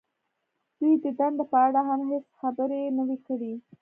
[0.77, 3.53] دوی د دندې په اړه هم هېڅ خبرې نه وې کړې